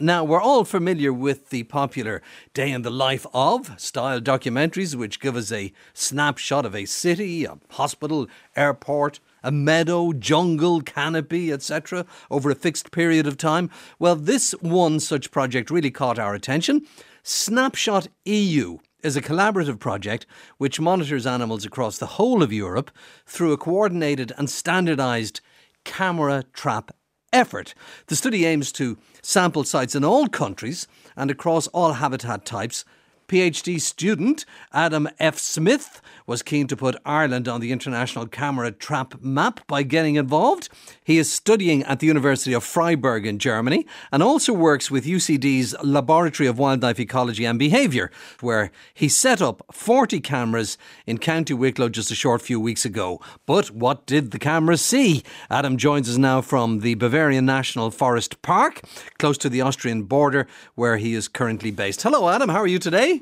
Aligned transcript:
Now, 0.00 0.22
we're 0.22 0.40
all 0.40 0.62
familiar 0.62 1.12
with 1.12 1.50
the 1.50 1.64
popular 1.64 2.22
day 2.54 2.70
in 2.70 2.82
the 2.82 2.90
life 2.90 3.26
of 3.34 3.80
style 3.80 4.20
documentaries, 4.20 4.94
which 4.94 5.18
give 5.18 5.34
us 5.34 5.50
a 5.50 5.72
snapshot 5.92 6.64
of 6.64 6.72
a 6.72 6.84
city, 6.84 7.44
a 7.44 7.58
hospital, 7.70 8.28
airport, 8.54 9.18
a 9.42 9.50
meadow, 9.50 10.12
jungle, 10.12 10.82
canopy, 10.82 11.50
etc., 11.50 12.06
over 12.30 12.48
a 12.48 12.54
fixed 12.54 12.92
period 12.92 13.26
of 13.26 13.36
time. 13.36 13.70
Well, 13.98 14.14
this 14.14 14.52
one 14.60 15.00
such 15.00 15.32
project 15.32 15.68
really 15.68 15.90
caught 15.90 16.18
our 16.20 16.34
attention. 16.34 16.86
Snapshot 17.24 18.06
EU 18.24 18.78
is 19.02 19.16
a 19.16 19.22
collaborative 19.22 19.80
project 19.80 20.26
which 20.58 20.80
monitors 20.80 21.26
animals 21.26 21.64
across 21.64 21.98
the 21.98 22.06
whole 22.06 22.44
of 22.44 22.52
Europe 22.52 22.92
through 23.26 23.52
a 23.52 23.58
coordinated 23.58 24.32
and 24.38 24.48
standardised 24.48 25.40
camera 25.82 26.44
trap 26.52 26.92
effort. 27.32 27.74
The 28.06 28.16
study 28.16 28.44
aims 28.44 28.72
to 28.72 28.98
sample 29.22 29.64
sites 29.64 29.94
in 29.94 30.04
all 30.04 30.28
countries 30.28 30.86
and 31.16 31.30
across 31.30 31.66
all 31.68 31.94
habitat 31.94 32.44
types 32.44 32.84
PhD 33.28 33.78
student 33.78 34.46
Adam 34.72 35.06
F. 35.20 35.38
Smith 35.38 36.00
was 36.26 36.42
keen 36.42 36.66
to 36.66 36.76
put 36.76 36.96
Ireland 37.04 37.46
on 37.46 37.60
the 37.60 37.72
international 37.72 38.26
camera 38.26 38.72
trap 38.72 39.20
map 39.22 39.60
by 39.66 39.82
getting 39.82 40.16
involved. 40.16 40.70
He 41.04 41.18
is 41.18 41.30
studying 41.30 41.82
at 41.84 42.00
the 42.00 42.06
University 42.06 42.54
of 42.54 42.64
Freiburg 42.64 43.26
in 43.26 43.38
Germany 43.38 43.86
and 44.10 44.22
also 44.22 44.52
works 44.52 44.90
with 44.90 45.04
UCD's 45.04 45.76
Laboratory 45.82 46.46
of 46.46 46.58
Wildlife 46.58 46.98
Ecology 46.98 47.44
and 47.44 47.58
Behaviour, 47.58 48.10
where 48.40 48.70
he 48.94 49.08
set 49.10 49.42
up 49.42 49.62
40 49.72 50.20
cameras 50.20 50.78
in 51.06 51.18
County 51.18 51.54
Wicklow 51.54 51.90
just 51.90 52.10
a 52.10 52.14
short 52.14 52.40
few 52.40 52.58
weeks 52.58 52.84
ago. 52.86 53.20
But 53.44 53.70
what 53.70 54.06
did 54.06 54.30
the 54.30 54.38
cameras 54.38 54.80
see? 54.80 55.22
Adam 55.50 55.76
joins 55.76 56.08
us 56.08 56.16
now 56.16 56.40
from 56.40 56.80
the 56.80 56.94
Bavarian 56.94 57.44
National 57.44 57.90
Forest 57.90 58.40
Park, 58.40 58.80
close 59.18 59.36
to 59.38 59.50
the 59.50 59.60
Austrian 59.60 60.04
border, 60.04 60.46
where 60.74 60.96
he 60.96 61.12
is 61.14 61.28
currently 61.28 61.70
based. 61.70 62.02
Hello, 62.02 62.28
Adam. 62.30 62.48
How 62.48 62.60
are 62.60 62.66
you 62.66 62.78
today? 62.78 63.17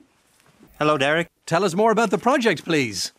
Hello, 0.78 0.98
Derek. 0.98 1.28
Tell 1.46 1.64
us 1.64 1.74
more 1.74 1.90
about 1.90 2.10
the 2.10 2.18
project, 2.18 2.62
please. 2.66 3.12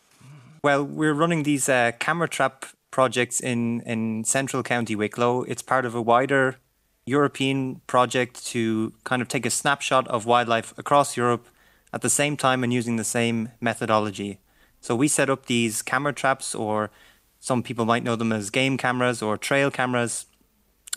Well, 0.62 0.84
we're 0.84 1.12
running 1.12 1.42
these 1.42 1.68
uh, 1.68 1.90
camera 1.98 2.28
trap 2.28 2.66
projects 2.92 3.40
in, 3.40 3.80
in 3.80 4.22
central 4.22 4.62
County 4.62 4.94
Wicklow. 4.94 5.42
It's 5.42 5.60
part 5.60 5.84
of 5.84 5.92
a 5.92 6.00
wider 6.00 6.60
European 7.04 7.80
project 7.88 8.46
to 8.46 8.92
kind 9.02 9.20
of 9.20 9.26
take 9.26 9.44
a 9.44 9.50
snapshot 9.50 10.06
of 10.06 10.24
wildlife 10.24 10.72
across 10.78 11.16
Europe 11.16 11.48
at 11.92 12.02
the 12.02 12.08
same 12.08 12.36
time 12.36 12.62
and 12.62 12.72
using 12.72 12.94
the 12.94 13.02
same 13.02 13.48
methodology. 13.60 14.38
So 14.80 14.94
we 14.94 15.08
set 15.08 15.28
up 15.28 15.46
these 15.46 15.82
camera 15.82 16.12
traps, 16.12 16.54
or 16.54 16.90
some 17.40 17.64
people 17.64 17.84
might 17.84 18.04
know 18.04 18.14
them 18.14 18.30
as 18.30 18.50
game 18.50 18.76
cameras 18.76 19.20
or 19.20 19.36
trail 19.36 19.72
cameras. 19.72 20.26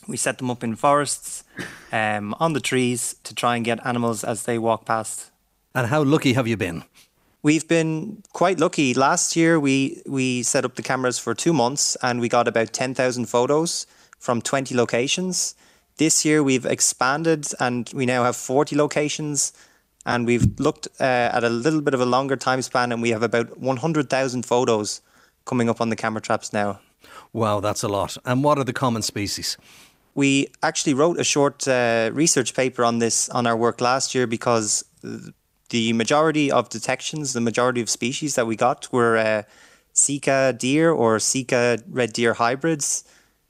We 0.07 0.15
set 0.15 0.37
them 0.37 0.51
up 0.51 0.63
in 0.63 0.75
forests, 0.75 1.43
um, 1.91 2.35
on 2.39 2.53
the 2.53 2.59
trees, 2.59 3.15
to 3.23 3.33
try 3.33 3.55
and 3.55 3.65
get 3.65 3.83
animals 3.83 4.23
as 4.23 4.43
they 4.43 4.59
walk 4.59 4.85
past 4.85 5.30
and 5.73 5.87
how 5.87 6.03
lucky 6.03 6.33
have 6.33 6.47
you 6.47 6.57
been? 6.57 6.83
We've 7.43 7.67
been 7.67 8.23
quite 8.33 8.59
lucky. 8.59 8.93
Last 8.93 9.35
year, 9.35 9.59
we 9.59 10.01
we 10.05 10.43
set 10.43 10.65
up 10.65 10.75
the 10.75 10.83
cameras 10.83 11.17
for 11.17 11.33
two 11.33 11.53
months, 11.53 11.97
and 12.01 12.21
we 12.21 12.29
got 12.29 12.47
about 12.47 12.73
ten 12.73 12.93
thousand 12.93 13.25
photos 13.25 13.87
from 14.19 14.41
twenty 14.41 14.75
locations. 14.75 15.55
This 15.97 16.23
year, 16.23 16.43
we've 16.43 16.65
expanded, 16.65 17.47
and 17.59 17.91
we 17.93 18.05
now 18.05 18.23
have 18.23 18.35
forty 18.35 18.75
locations. 18.75 19.53
And 20.03 20.25
we've 20.25 20.59
looked 20.59 20.87
uh, 20.99 21.29
at 21.31 21.43
a 21.43 21.49
little 21.49 21.81
bit 21.81 21.93
of 21.93 22.01
a 22.01 22.07
longer 22.07 22.35
time 22.35 22.61
span, 22.63 22.91
and 22.91 23.03
we 23.03 23.09
have 23.11 23.21
about 23.21 23.59
one 23.59 23.77
hundred 23.77 24.09
thousand 24.09 24.45
photos 24.45 25.01
coming 25.45 25.69
up 25.69 25.79
on 25.79 25.89
the 25.89 25.95
camera 25.95 26.21
traps 26.21 26.51
now. 26.51 26.79
Wow, 27.33 27.59
that's 27.59 27.83
a 27.83 27.87
lot. 27.87 28.17
And 28.25 28.43
what 28.43 28.57
are 28.57 28.63
the 28.63 28.73
common 28.73 29.03
species? 29.03 29.57
We 30.15 30.47
actually 30.61 30.95
wrote 30.95 31.19
a 31.19 31.23
short 31.23 31.67
uh, 31.67 32.09
research 32.13 32.53
paper 32.53 32.83
on 32.83 32.99
this 32.99 33.29
on 33.29 33.47
our 33.47 33.55
work 33.55 33.79
last 33.79 34.13
year 34.15 34.27
because 34.27 34.83
the 35.71 35.93
majority 35.93 36.51
of 36.51 36.69
detections, 36.69 37.33
the 37.33 37.41
majority 37.41 37.81
of 37.81 37.89
species 37.89 38.35
that 38.35 38.45
we 38.45 38.55
got 38.55 38.91
were 38.91 39.17
uh, 39.17 39.43
Sika 39.93 40.53
deer 40.57 40.91
or 40.91 41.17
Sika 41.19 41.79
red 41.89 42.13
deer 42.13 42.33
hybrids. 42.33 43.03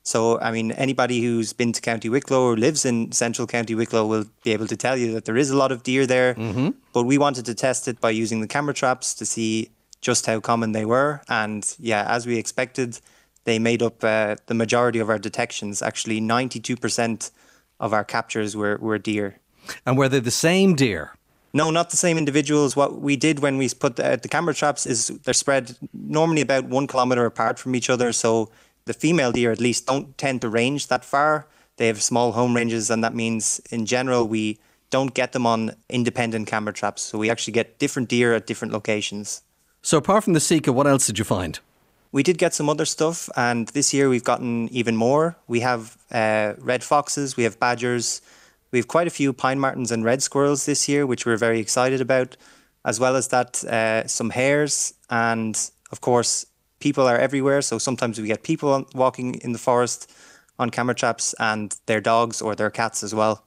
So, 0.03 0.39
I 0.39 0.51
mean, 0.51 0.71
anybody 0.71 1.21
who's 1.21 1.53
been 1.53 1.73
to 1.73 1.81
County 1.81 2.09
Wicklow 2.09 2.43
or 2.43 2.57
lives 2.57 2.85
in 2.85 3.11
central 3.11 3.47
County 3.47 3.75
Wicklow 3.75 4.05
will 4.05 4.25
be 4.43 4.51
able 4.51 4.67
to 4.67 4.77
tell 4.77 4.97
you 4.97 5.11
that 5.13 5.25
there 5.25 5.37
is 5.37 5.51
a 5.51 5.57
lot 5.57 5.71
of 5.71 5.83
deer 5.83 6.07
there. 6.07 6.33
Mm-hmm. 6.35 6.69
But 6.93 7.03
we 7.03 7.17
wanted 7.17 7.45
to 7.45 7.53
test 7.53 7.87
it 7.87 7.99
by 7.99 8.11
using 8.11 8.41
the 8.41 8.47
camera 8.47 8.73
traps 8.73 9.13
to 9.15 9.25
see 9.25 9.69
just 9.99 10.25
how 10.25 10.39
common 10.39 10.71
they 10.71 10.85
were. 10.85 11.21
And 11.27 11.75
yeah, 11.79 12.05
as 12.07 12.25
we 12.25 12.37
expected, 12.37 12.99
they 13.43 13.59
made 13.59 13.81
up 13.83 14.03
uh, 14.03 14.35
the 14.45 14.55
majority 14.55 14.99
of 14.99 15.09
our 15.09 15.19
detections. 15.19 15.81
Actually, 15.81 16.19
92% 16.21 17.31
of 17.79 17.93
our 17.93 18.03
captures 18.03 18.55
were, 18.55 18.77
were 18.77 18.97
deer. 18.97 19.37
And 19.85 19.97
were 19.97 20.09
they 20.09 20.19
the 20.19 20.31
same 20.31 20.75
deer? 20.75 21.13
No, 21.53 21.69
not 21.69 21.89
the 21.89 21.97
same 21.97 22.17
individuals. 22.17 22.75
What 22.75 23.01
we 23.01 23.15
did 23.15 23.39
when 23.39 23.57
we 23.57 23.67
put 23.69 23.97
the, 23.97 24.17
the 24.21 24.27
camera 24.27 24.53
traps 24.53 24.85
is 24.85 25.07
they're 25.23 25.33
spread 25.33 25.77
normally 25.93 26.41
about 26.41 26.65
one 26.65 26.87
kilometer 26.87 27.25
apart 27.25 27.59
from 27.59 27.75
each 27.75 27.89
other. 27.89 28.13
So 28.13 28.51
the 28.85 28.93
female 28.93 29.31
deer, 29.31 29.51
at 29.51 29.59
least, 29.59 29.85
don't 29.85 30.17
tend 30.17 30.41
to 30.41 30.49
range 30.49 30.87
that 30.87 31.03
far. 31.03 31.47
They 31.77 31.87
have 31.87 32.01
small 32.01 32.31
home 32.33 32.55
ranges, 32.55 32.89
and 32.89 33.03
that 33.03 33.13
means 33.15 33.59
in 33.69 33.85
general 33.85 34.27
we 34.27 34.59
don't 34.89 35.13
get 35.13 35.31
them 35.31 35.45
on 35.45 35.75
independent 35.89 36.47
camera 36.47 36.73
traps. 36.73 37.01
So 37.01 37.17
we 37.17 37.29
actually 37.29 37.53
get 37.53 37.79
different 37.79 38.09
deer 38.09 38.33
at 38.33 38.45
different 38.45 38.73
locations. 38.73 39.41
So 39.81 39.97
apart 39.97 40.23
from 40.23 40.33
the 40.33 40.39
Sika, 40.39 40.71
what 40.71 40.85
else 40.85 41.07
did 41.07 41.17
you 41.17 41.25
find? 41.25 41.59
We 42.11 42.23
did 42.23 42.37
get 42.37 42.53
some 42.53 42.69
other 42.69 42.85
stuff, 42.85 43.29
and 43.35 43.69
this 43.69 43.93
year 43.93 44.09
we've 44.09 44.23
gotten 44.23 44.67
even 44.69 44.95
more. 44.95 45.37
We 45.47 45.61
have 45.61 45.97
uh, 46.11 46.53
red 46.59 46.83
foxes, 46.83 47.37
we 47.37 47.43
have 47.43 47.57
badgers, 47.57 48.21
we 48.71 48.79
have 48.79 48.87
quite 48.87 49.07
a 49.07 49.11
few 49.11 49.33
pine 49.33 49.59
martens 49.59 49.91
and 49.91 50.03
red 50.03 50.23
squirrels 50.23 50.65
this 50.65 50.87
year, 50.87 51.05
which 51.05 51.25
we're 51.25 51.37
very 51.37 51.59
excited 51.59 52.01
about. 52.01 52.37
As 52.83 52.99
well 52.99 53.15
as 53.15 53.27
that, 53.27 53.63
uh, 53.65 54.07
some 54.07 54.31
hares, 54.31 54.95
and 55.09 55.55
of 55.91 56.01
course, 56.01 56.47
people 56.79 57.07
are 57.07 57.17
everywhere. 57.17 57.61
So 57.61 57.77
sometimes 57.77 58.19
we 58.19 58.25
get 58.27 58.41
people 58.41 58.87
walking 58.95 59.35
in 59.35 59.51
the 59.51 59.59
forest 59.59 60.11
on 60.57 60.69
camera 60.69 60.95
traps, 60.95 61.35
and 61.39 61.75
their 61.87 61.99
dogs 61.99 62.41
or 62.41 62.55
their 62.55 62.69
cats 62.69 63.03
as 63.03 63.13
well. 63.13 63.43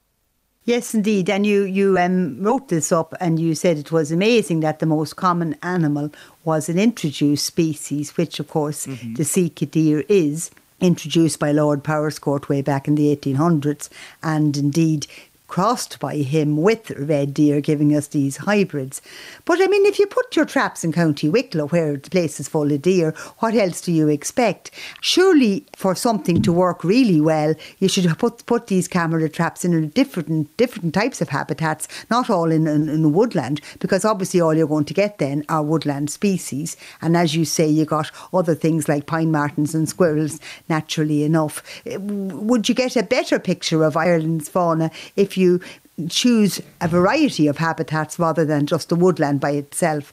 Yes, 0.64 0.94
indeed. 0.94 1.28
And 1.28 1.46
you, 1.46 1.64
you 1.64 1.98
um, 1.98 2.42
wrote 2.42 2.68
this 2.68 2.90
up 2.90 3.14
and 3.20 3.38
you 3.38 3.54
said 3.54 3.76
it 3.76 3.92
was 3.92 4.10
amazing 4.10 4.60
that 4.60 4.78
the 4.78 4.86
most 4.86 5.14
common 5.14 5.56
animal 5.62 6.10
was 6.44 6.68
an 6.68 6.78
introduced 6.78 7.44
species, 7.44 8.16
which, 8.16 8.40
of 8.40 8.48
course, 8.48 8.86
mm-hmm. 8.86 9.14
the 9.14 9.24
Sika 9.24 9.66
deer 9.66 10.04
is 10.08 10.50
introduced 10.80 11.38
by 11.38 11.52
Lord 11.52 11.82
Powerscourt 11.82 12.48
way 12.48 12.62
back 12.62 12.88
in 12.88 12.94
the 12.94 13.14
1800s, 13.14 13.88
and 14.22 14.56
indeed 14.56 15.06
crossed 15.54 16.00
by 16.00 16.16
him 16.16 16.56
with 16.56 16.90
red 16.98 17.32
deer, 17.32 17.60
giving 17.60 17.94
us 17.94 18.08
these 18.08 18.38
hybrids. 18.38 19.00
But 19.44 19.62
I 19.62 19.68
mean, 19.68 19.86
if 19.86 20.00
you 20.00 20.06
put 20.08 20.34
your 20.34 20.46
traps 20.46 20.82
in 20.82 20.90
County 20.90 21.28
Wicklow, 21.28 21.68
where 21.68 21.96
the 21.96 22.10
place 22.10 22.40
is 22.40 22.48
full 22.48 22.72
of 22.72 22.82
deer, 22.82 23.12
what 23.38 23.54
else 23.54 23.80
do 23.80 23.92
you 23.92 24.08
expect? 24.08 24.72
Surely, 25.00 25.64
for 25.76 25.94
something 25.94 26.42
to 26.42 26.52
work 26.52 26.82
really 26.82 27.20
well, 27.20 27.54
you 27.78 27.88
should 27.88 28.18
put 28.18 28.44
put 28.46 28.66
these 28.66 28.88
camera 28.88 29.28
traps 29.28 29.64
in 29.64 29.90
different 29.90 30.56
different 30.56 30.92
types 30.92 31.20
of 31.20 31.28
habitats, 31.28 31.86
not 32.10 32.28
all 32.28 32.50
in, 32.50 32.66
in, 32.66 32.88
in 32.88 33.12
woodland, 33.12 33.60
because 33.78 34.04
obviously 34.04 34.40
all 34.40 34.54
you're 34.54 34.66
going 34.66 34.84
to 34.86 35.00
get 35.02 35.18
then 35.18 35.44
are 35.48 35.62
woodland 35.62 36.10
species. 36.10 36.76
And 37.00 37.16
as 37.16 37.36
you 37.36 37.44
say, 37.44 37.68
you 37.68 37.84
got 37.84 38.10
other 38.32 38.56
things 38.56 38.88
like 38.88 39.06
pine 39.06 39.30
martens 39.30 39.72
and 39.72 39.88
squirrels 39.88 40.40
naturally 40.68 41.22
enough. 41.22 41.62
Would 41.86 42.68
you 42.68 42.74
get 42.74 42.96
a 42.96 43.04
better 43.04 43.38
picture 43.38 43.84
of 43.84 43.96
Ireland's 43.96 44.48
fauna 44.48 44.90
if 45.14 45.36
you 45.36 45.43
you 45.44 45.60
choose 46.08 46.60
a 46.80 46.88
variety 46.88 47.46
of 47.46 47.58
habitats 47.58 48.18
rather 48.18 48.44
than 48.44 48.66
just 48.66 48.88
the 48.88 48.96
woodland 48.96 49.40
by 49.40 49.50
itself? 49.50 50.12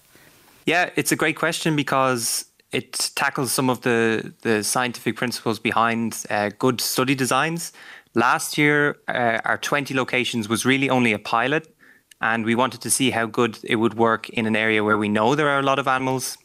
Yeah, 0.65 0.89
it's 0.95 1.11
a 1.11 1.15
great 1.15 1.35
question 1.35 1.75
because 1.75 2.45
it 2.71 3.11
tackles 3.15 3.51
some 3.51 3.69
of 3.69 3.81
the, 3.81 4.33
the 4.41 4.63
scientific 4.63 5.15
principles 5.15 5.59
behind 5.59 6.23
uh, 6.29 6.51
good 6.59 6.79
study 6.79 7.15
designs. 7.15 7.73
Last 8.13 8.57
year, 8.57 8.97
uh, 9.07 9.39
our 9.45 9.57
20 9.57 9.93
locations 9.93 10.47
was 10.47 10.65
really 10.65 10.89
only 10.89 11.13
a 11.13 11.19
pilot, 11.19 11.75
and 12.21 12.45
we 12.45 12.55
wanted 12.55 12.81
to 12.81 12.89
see 12.89 13.09
how 13.09 13.25
good 13.25 13.57
it 13.63 13.77
would 13.77 13.95
work 13.95 14.29
in 14.29 14.45
an 14.45 14.55
area 14.55 14.83
where 14.83 14.97
we 14.97 15.09
know 15.09 15.35
there 15.35 15.49
are 15.49 15.59
a 15.59 15.63
lot 15.63 15.79
of 15.79 15.87
animals. 15.87 16.37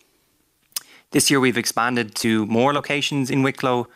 This 1.10 1.30
year, 1.30 1.40
we've 1.40 1.58
expanded 1.58 2.14
to 2.16 2.46
more 2.46 2.72
locations 2.72 3.30
in 3.30 3.42
Wicklow. 3.42 3.86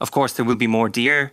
Of 0.00 0.10
course, 0.10 0.34
there 0.34 0.44
will 0.44 0.56
be 0.56 0.66
more 0.66 0.88
deer, 0.88 1.32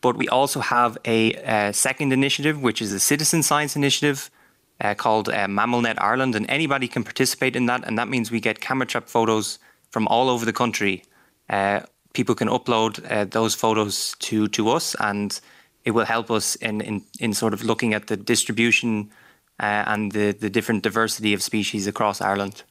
but 0.00 0.16
we 0.16 0.28
also 0.28 0.60
have 0.60 0.98
a, 1.04 1.72
second 1.72 2.12
initiative, 2.12 2.60
which 2.60 2.80
is 2.80 2.92
a 2.92 3.00
citizen 3.00 3.42
science 3.42 3.76
initiative 3.76 4.30
uh, 4.80 4.94
called 4.94 5.28
uh, 5.28 5.46
MammalNet 5.46 5.96
Ireland, 5.98 6.34
and 6.34 6.48
anybody 6.48 6.88
can 6.88 7.04
participate 7.04 7.54
in 7.56 7.66
that. 7.66 7.86
And 7.86 7.98
that 7.98 8.08
means 8.08 8.30
we 8.30 8.40
get 8.40 8.60
camera 8.60 8.86
trap 8.86 9.08
photos 9.08 9.58
from 9.90 10.08
all 10.08 10.30
over 10.30 10.44
the 10.44 10.52
country. 10.52 11.04
Uh, 11.48 11.80
people 12.12 12.34
can 12.34 12.48
upload 12.48 13.04
uh, 13.10 13.24
those 13.24 13.54
photos 13.54 14.14
to 14.20 14.48
to 14.48 14.70
us, 14.70 14.96
and 14.98 15.38
it 15.84 15.90
will 15.90 16.06
help 16.06 16.30
us 16.30 16.56
in 16.56 16.80
in, 16.80 17.02
in 17.18 17.34
sort 17.34 17.52
of 17.52 17.62
looking 17.62 17.94
at 17.94 18.06
the 18.06 18.16
distribution 18.16 19.10
uh, 19.58 19.84
and 19.86 20.12
the 20.12 20.32
the 20.32 20.50
different 20.50 20.82
diversity 20.82 21.34
of 21.34 21.42
species 21.42 21.86
across 21.86 22.20
Ireland. 22.20 22.62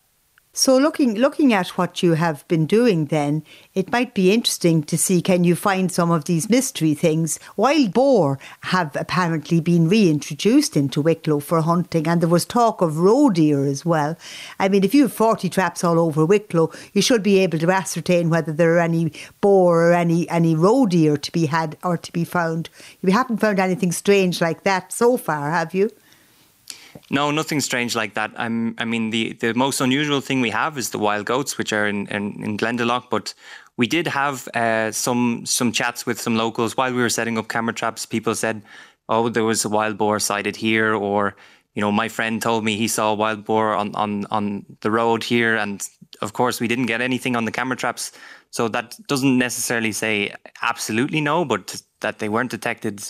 So 0.59 0.77
looking 0.77 1.15
looking 1.15 1.53
at 1.53 1.77
what 1.77 2.03
you 2.03 2.15
have 2.15 2.45
been 2.50 2.65
doing 2.65 3.06
then, 3.06 3.45
it 3.73 3.94
might 3.94 4.13
be 4.13 4.33
interesting 4.33 4.83
to 4.83 4.97
see 4.97 5.21
can 5.21 5.45
you 5.45 5.56
find 5.56 5.89
some 5.89 6.11
of 6.11 6.25
these 6.25 6.50
mystery 6.50 6.94
things. 6.94 7.39
Wild 7.56 7.94
boar 7.94 8.39
have 8.63 8.94
apparently 8.97 9.61
been 9.61 9.88
reintroduced 9.88 10.75
into 10.75 11.01
Wicklow 11.01 11.39
for 11.39 11.61
hunting 11.61 12.09
and 12.09 12.19
there 12.19 12.27
was 12.27 12.44
talk 12.44 12.81
of 12.81 12.97
roe 12.97 13.29
deer 13.29 13.63
as 13.63 13.85
well. 13.85 14.17
I 14.59 14.67
mean 14.67 14.83
if 14.83 14.94
you 14.94 15.03
have 15.03 15.13
40 15.13 15.47
traps 15.47 15.81
all 15.81 15.97
over 15.97 16.25
Wicklow, 16.25 16.73
you 16.91 17.01
should 17.01 17.23
be 17.23 17.39
able 17.39 17.59
to 17.59 17.71
ascertain 17.71 18.29
whether 18.29 18.51
there 18.51 18.75
are 18.75 18.79
any 18.79 19.13
boar 19.39 19.91
or 19.91 19.94
any 19.94 20.29
any 20.29 20.55
roe 20.55 20.85
deer 20.85 21.15
to 21.15 21.31
be 21.31 21.45
had 21.45 21.77
or 21.85 21.95
to 21.95 22.12
be 22.12 22.25
found. 22.25 22.69
You 23.01 23.13
haven't 23.13 23.38
found 23.38 23.59
anything 23.59 23.94
strange 23.94 24.41
like 24.41 24.63
that 24.63 24.91
so 24.91 25.15
far, 25.15 25.51
have 25.51 25.73
you? 25.73 25.89
No, 27.11 27.31
nothing 27.31 27.59
strange 27.59 27.95
like 27.95 28.13
that. 28.13 28.31
I'm, 28.38 28.75
I 28.77 28.85
mean, 28.85 29.09
the, 29.09 29.33
the 29.33 29.53
most 29.53 29.81
unusual 29.81 30.21
thing 30.21 30.41
we 30.41 30.51
have 30.51 30.77
is 30.77 30.91
the 30.91 31.00
wild 31.00 31.25
goats, 31.25 31.57
which 31.57 31.73
are 31.73 31.88
in, 31.88 32.07
in, 32.07 32.44
in 32.44 32.57
Glendalough. 32.57 33.09
But 33.09 33.33
we 33.77 33.88
did 33.88 34.07
have 34.07 34.47
uh, 34.50 34.91
some 34.91 35.45
some 35.45 35.71
chats 35.71 36.06
with 36.06 36.19
some 36.19 36.35
locals 36.35 36.77
while 36.77 36.94
we 36.94 37.01
were 37.01 37.09
setting 37.09 37.38
up 37.38 37.47
camera 37.47 37.73
traps. 37.73 38.06
People 38.06 38.35
said, 38.35 38.61
"Oh, 39.07 39.29
there 39.29 39.44
was 39.44 39.65
a 39.65 39.69
wild 39.69 39.97
boar 39.97 40.19
sighted 40.19 40.56
here," 40.56 40.94
or 40.94 41.35
you 41.73 41.81
know, 41.81 41.91
my 41.91 42.09
friend 42.09 42.41
told 42.41 42.63
me 42.63 42.75
he 42.75 42.88
saw 42.88 43.12
a 43.12 43.15
wild 43.15 43.45
boar 43.45 43.73
on 43.73 43.95
on 43.95 44.25
on 44.31 44.65
the 44.81 44.91
road 44.91 45.23
here, 45.23 45.55
and 45.55 45.88
of 46.21 46.33
course, 46.33 46.59
we 46.59 46.67
didn't 46.67 46.88
get 46.88 47.01
anything 47.01 47.35
on 47.35 47.45
the 47.45 47.51
camera 47.51 47.77
traps. 47.77 48.12
So 48.51 48.67
that 48.67 48.97
doesn't 49.07 49.38
necessarily 49.38 49.94
say 49.94 50.33
absolutely 50.62 51.21
no, 51.21 51.45
but 51.45 51.81
that 52.01 52.19
they 52.19 52.29
weren't 52.29 52.51
detected 52.51 53.01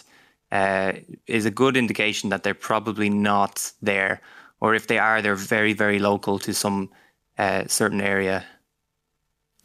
uh, 0.51 0.93
is 1.27 1.45
a 1.45 1.51
good 1.51 1.77
indication 1.77 2.29
that 2.29 2.43
they're 2.43 2.53
probably 2.53 3.09
not 3.09 3.71
there, 3.81 4.21
or 4.59 4.75
if 4.75 4.87
they 4.87 4.97
are, 4.97 5.21
they're 5.21 5.35
very, 5.35 5.73
very 5.73 5.99
local 5.99 6.39
to 6.39 6.53
some 6.53 6.89
uh, 7.37 7.65
certain 7.67 8.01
area. 8.01 8.43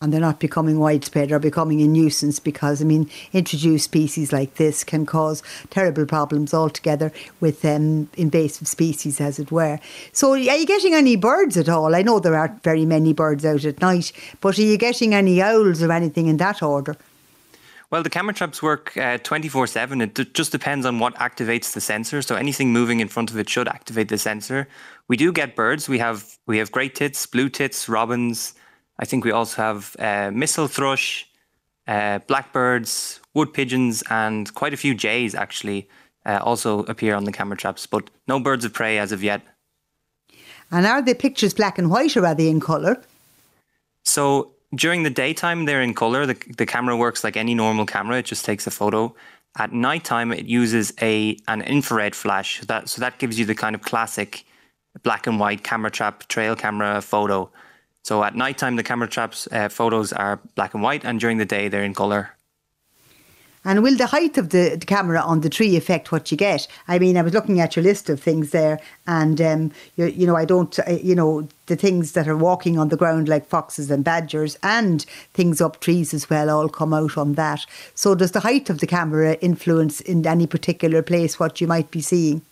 And 0.01 0.13
they're 0.13 0.21
not 0.21 0.39
becoming 0.39 0.81
widespread 0.81 1.33
or 1.33 1.39
becoming 1.39 1.81
a 1.81 1.87
nuisance 1.87 2.39
because, 2.39 2.83
I 2.83 2.85
mean, 2.85 3.09
introduced 3.33 3.87
species 3.87 4.33
like 4.33 4.57
this 4.57 4.85
can 4.85 5.07
cause 5.07 5.43
terrible 5.71 6.05
problems 6.05 6.53
altogether 6.53 7.11
with 7.41 7.65
um, 7.65 8.11
invasive 8.17 8.69
species, 8.69 9.19
as 9.21 9.39
it 9.39 9.51
were. 9.51 9.81
So, 10.13 10.33
are 10.33 10.39
you 10.39 10.67
getting 10.67 10.93
any 10.93 11.17
birds 11.17 11.57
at 11.57 11.71
all? 11.71 11.95
I 11.95 12.03
know 12.03 12.19
there 12.19 12.37
aren't 12.37 12.63
very 12.63 12.85
many 12.85 13.15
birds 13.15 13.47
out 13.47 13.65
at 13.65 13.81
night, 13.81 14.13
but 14.43 14.59
are 14.59 14.63
you 14.63 14.77
getting 14.77 15.15
any 15.15 15.41
owls 15.41 15.83
or 15.83 15.91
anything 15.91 16.27
in 16.27 16.37
that 16.37 16.63
order? 16.63 16.97
Well, 17.95 18.03
the 18.03 18.11
camera 18.11 18.35
traps 18.35 18.61
work 18.61 18.97
uh, 18.97 19.19
24 19.19 19.69
7. 19.69 20.01
It 20.01 20.15
d- 20.15 20.25
just 20.35 20.51
depends 20.51 20.85
on 20.85 20.99
what 20.99 21.15
activates 21.15 21.75
the 21.75 21.81
sensor. 21.81 22.23
So 22.23 22.35
anything 22.35 22.73
moving 22.73 22.99
in 22.99 23.07
front 23.07 23.31
of 23.31 23.39
it 23.39 23.49
should 23.49 23.69
activate 23.69 24.09
the 24.09 24.19
sensor. 24.19 24.67
We 25.07 25.17
do 25.17 25.31
get 25.31 25.55
birds. 25.55 25.89
We 25.89 26.01
have 26.01 26.37
we 26.49 26.59
have 26.59 26.73
great 26.73 26.97
tits, 26.97 27.25
blue 27.25 27.49
tits, 27.49 27.89
robins. 27.89 28.55
I 28.99 29.05
think 29.05 29.25
we 29.25 29.31
also 29.31 29.63
have 29.63 29.95
uh, 30.01 30.33
missel 30.33 30.67
thrush, 30.67 31.25
uh, 31.87 32.19
blackbirds, 32.27 33.21
wood 33.33 33.53
pigeons, 33.53 34.03
and 34.11 34.53
quite 34.55 34.75
a 34.75 34.77
few 34.77 34.97
jays 34.97 35.37
actually 35.37 35.89
uh, 36.27 36.41
also 36.43 36.81
appear 36.87 37.15
on 37.15 37.23
the 37.23 37.31
camera 37.31 37.57
traps, 37.57 37.87
but 37.87 38.11
no 38.27 38.41
birds 38.41 38.65
of 38.65 38.73
prey 38.73 38.99
as 38.99 39.13
of 39.13 39.23
yet. 39.23 39.41
And 40.73 40.85
are 40.85 41.01
the 41.01 41.15
pictures 41.15 41.55
black 41.55 41.79
and 41.79 41.93
white 41.93 42.17
or 42.17 42.27
are 42.27 42.35
they 42.35 42.49
in 42.49 42.59
colour? 42.59 43.01
So 44.03 44.54
during 44.75 45.03
the 45.03 45.11
daytime, 45.11 45.65
they're 45.65 45.83
in 45.83 45.95
color. 45.95 46.27
The, 46.27 46.37
the 46.57 46.67
camera 46.67 46.97
works 46.97 47.25
like 47.25 47.37
any 47.37 47.55
normal 47.55 47.87
camera. 47.87 48.19
It 48.19 48.27
just 48.27 48.45
takes 48.45 48.67
a 48.67 48.71
photo. 48.71 49.15
At 49.57 49.73
nighttime, 49.73 50.33
it 50.33 50.47
uses 50.47 50.93
a 51.01 51.37
an 51.47 51.63
infrared 51.63 52.15
flash. 52.15 52.61
That 52.63 52.89
so 52.89 53.01
that 53.01 53.19
gives 53.19 53.39
you 53.39 53.45
the 53.45 53.55
kind 53.55 53.75
of 53.75 53.83
classic 53.83 54.45
black 55.03 55.27
and 55.27 55.39
white 55.39 55.63
camera 55.63 55.91
trap 55.91 56.27
trail 56.29 56.57
camera 56.57 57.01
photo. 57.01 57.51
So 58.03 58.23
at 58.23 58.35
nighttime, 58.35 58.77
the 58.77 58.83
camera 58.83 59.09
traps 59.09 59.49
uh, 59.51 59.69
photos 59.69 60.13
are 60.13 60.41
black 60.57 60.75
and 60.75 60.83
white, 60.83 61.05
and 61.05 61.19
during 61.19 61.39
the 61.39 61.47
day, 61.47 61.69
they're 61.69 61.85
in 61.85 61.95
color. 61.95 62.31
And 63.65 63.83
will 63.83 63.97
the 63.97 64.07
height 64.07 64.37
of 64.37 64.51
the, 64.51 64.77
the, 64.79 64.87
camera 64.87 65.21
on 65.21 65.41
the 65.41 65.49
tree 65.49 65.77
affect 65.77 66.13
what 66.13 66.31
you 66.31 66.37
get? 66.37 66.69
I 66.87 66.99
mean, 66.99 67.17
I 67.17 67.23
was 67.23 67.33
looking 67.33 67.61
at 67.61 67.77
your 67.77 67.83
list 67.83 68.11
of 68.11 68.21
things 68.21 68.51
there, 68.51 68.79
and 69.07 69.41
um, 69.41 69.73
you, 69.97 70.07
you, 70.07 70.27
know, 70.27 70.37
I 70.37 70.45
don't, 70.45 70.79
uh, 70.81 70.99
you 71.03 71.15
know, 71.15 71.49
the 71.67 71.77
things 71.77 72.13
that 72.13 72.29
are 72.29 72.37
walking 72.37 72.79
on 72.79 72.91
the 72.91 72.97
ground 72.97 73.27
like 73.27 73.47
foxes 73.47 73.91
and 73.91 74.05
badgers, 74.05 74.59
and 74.63 75.05
things 75.33 75.63
up 75.63 75.81
trees 75.81 76.13
as 76.13 76.29
well, 76.29 76.51
all 76.51 76.69
come 76.69 76.93
out 76.93 77.17
on 77.17 77.35
that. 77.35 77.65
So, 77.95 78.15
does 78.15 78.33
the 78.33 78.41
height 78.41 78.69
of 78.69 78.81
the 78.81 78.87
camera 78.87 79.35
influence 79.41 80.01
in 80.03 80.27
any 80.27 80.47
particular 80.47 81.03
place 81.03 81.41
what 81.41 81.61
you 81.61 81.67
might 81.67 81.91
be 81.91 82.03
seeing? 82.03 82.43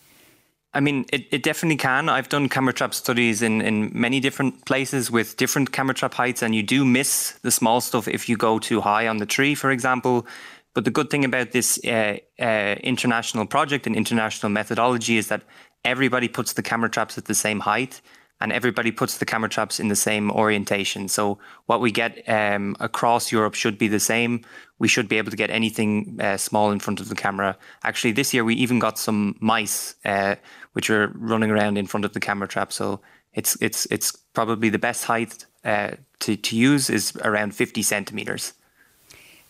I 0.75 0.79
mean, 0.79 1.05
it, 1.13 1.27
it 1.29 1.43
definitely 1.43 1.77
can. 1.77 2.09
I've 2.09 2.29
done 2.29 2.49
camera 2.49 2.73
trap 2.73 2.95
studies 2.95 3.43
in, 3.43 3.61
in 3.61 3.91
many 3.93 4.19
different 4.19 4.65
places 4.65 5.11
with 5.11 5.37
different 5.37 5.71
camera 5.71 5.93
trap 5.93 6.15
heights, 6.15 6.41
and 6.41 6.55
you 6.55 6.63
do 6.63 6.83
miss 6.83 7.33
the 7.43 7.51
small 7.51 7.79
stuff 7.79 8.07
if 8.07 8.27
you 8.27 8.35
go 8.35 8.57
too 8.57 8.81
high 8.81 9.07
on 9.07 9.17
the 9.17 9.27
tree, 9.27 9.53
for 9.53 9.69
example. 9.69 10.25
But 10.73 10.85
the 10.85 10.91
good 10.91 11.09
thing 11.09 11.23
about 11.23 11.51
this 11.51 11.79
uh, 11.85 12.17
uh, 12.39 12.75
international 12.83 13.45
project 13.45 13.85
and 13.85 13.95
international 13.95 14.49
methodology 14.49 15.17
is 15.17 15.27
that 15.27 15.43
everybody 15.85 16.27
puts 16.27 16.53
the 16.53 16.63
camera 16.63 16.89
traps 16.89 17.17
at 17.17 17.25
the 17.25 17.35
same 17.35 17.59
height 17.59 18.01
and 18.41 18.51
everybody 18.51 18.91
puts 18.91 19.19
the 19.19 19.25
camera 19.25 19.49
traps 19.49 19.79
in 19.79 19.87
the 19.87 19.95
same 19.95 20.31
orientation. 20.31 21.07
So 21.07 21.37
what 21.67 21.79
we 21.79 21.91
get 21.91 22.27
um, 22.27 22.75
across 22.79 23.31
Europe 23.31 23.53
should 23.53 23.77
be 23.77 23.87
the 23.87 23.99
same. 23.99 24.41
We 24.79 24.87
should 24.87 25.07
be 25.07 25.17
able 25.17 25.31
to 25.31 25.37
get 25.37 25.49
anything 25.49 26.19
uh, 26.19 26.37
small 26.37 26.71
in 26.71 26.79
front 26.79 26.99
of 26.99 27.07
the 27.07 27.15
camera. 27.15 27.57
Actually, 27.83 28.11
this 28.11 28.33
year 28.33 28.43
we 28.43 28.55
even 28.55 28.79
got 28.79 28.99
some 28.99 29.37
mice 29.39 29.95
uh, 30.03 30.35
which 30.73 30.89
were 30.89 31.11
running 31.15 31.51
around 31.51 31.77
in 31.77 31.85
front 31.85 32.03
of 32.03 32.13
the 32.13 32.19
camera 32.19 32.47
trap. 32.47 32.73
So 32.73 32.99
it's 33.33 33.55
it's 33.61 33.85
it's 33.91 34.11
probably 34.11 34.69
the 34.69 34.79
best 34.79 35.05
height 35.05 35.45
uh, 35.63 35.91
to 36.19 36.35
to 36.35 36.55
use 36.57 36.89
is 36.89 37.15
around 37.23 37.55
50 37.55 37.81
centimeters 37.81 38.53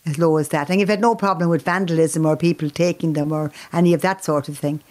as 0.06 0.18
low 0.18 0.36
as 0.36 0.48
that. 0.50 0.70
And 0.70 0.80
you've 0.80 0.88
had 0.88 1.00
no 1.00 1.14
problem 1.14 1.50
with 1.50 1.62
vandalism 1.62 2.26
or 2.26 2.36
people 2.36 2.70
taking 2.70 3.14
them 3.14 3.32
or 3.32 3.52
any 3.72 3.94
of 3.94 4.02
that 4.02 4.24
sort 4.24 4.48
of 4.48 4.58
thing. 4.58 4.82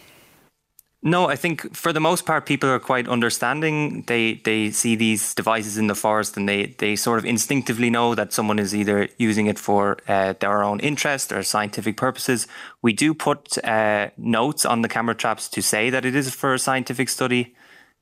No, 1.06 1.28
I 1.28 1.36
think 1.36 1.76
for 1.76 1.92
the 1.92 2.00
most 2.00 2.26
part, 2.26 2.46
people 2.46 2.70
are 2.70 2.80
quite 2.80 3.10
understanding. 3.10 4.04
They 4.08 4.36
they 4.46 4.72
see 4.72 4.96
these 4.96 5.34
devices 5.36 5.78
in 5.78 5.88
the 5.88 5.96
forest, 5.96 6.38
and 6.38 6.48
they 6.48 6.68
they 6.78 6.96
sort 6.96 7.20
of 7.20 7.26
instinctively 7.26 7.90
know 7.90 8.16
that 8.16 8.32
someone 8.32 8.58
is 8.58 8.74
either 8.74 9.10
using 9.18 9.48
it 9.48 9.60
for 9.60 9.98
uh, 10.08 10.34
their 10.40 10.64
own 10.64 10.80
interest 10.80 11.34
or 11.34 11.44
scientific 11.44 11.98
purposes. 11.98 12.48
We 12.82 12.94
do 12.94 13.14
put 13.14 13.58
uh, 13.66 14.12
notes 14.16 14.66
on 14.66 14.82
the 14.82 14.88
camera 14.88 15.14
traps 15.14 15.50
to 15.50 15.62
say 15.62 15.90
that 15.90 16.06
it 16.06 16.16
is 16.16 16.34
for 16.34 16.54
a 16.54 16.60
scientific 16.60 17.10
study. 17.10 17.54